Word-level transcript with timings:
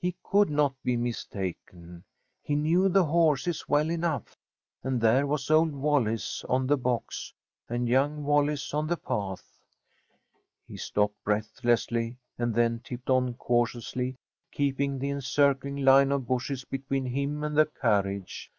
He 0.00 0.16
could 0.24 0.50
not 0.50 0.74
be 0.82 0.96
mistaken; 0.96 2.02
he 2.42 2.56
knew 2.56 2.88
the 2.88 3.04
horses 3.04 3.68
well 3.68 3.88
enough, 3.88 4.36
and 4.82 5.00
there 5.00 5.28
was 5.28 5.48
old 5.48 5.76
Wallis 5.76 6.44
on 6.48 6.66
the 6.66 6.76
box 6.76 7.32
and 7.68 7.88
young 7.88 8.24
Wallis 8.24 8.74
on 8.74 8.88
the 8.88 8.96
path. 8.96 9.60
He 10.66 10.76
stopped 10.76 11.22
breathlessly, 11.22 12.16
and 12.36 12.52
then 12.52 12.80
tipped 12.80 13.10
on 13.10 13.34
cautiously, 13.34 14.16
keeping 14.50 14.98
the 14.98 15.10
encircling 15.10 15.76
line 15.76 16.10
of 16.10 16.26
bushes 16.26 16.64
between 16.64 17.06
him 17.06 17.44
and 17.44 17.56
the 17.56 17.66
carriage. 17.66 18.50